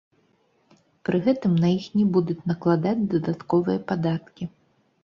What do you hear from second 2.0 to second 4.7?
будуць накладаць дадатковыя падаткі.